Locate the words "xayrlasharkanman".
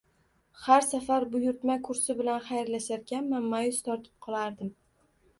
2.47-3.45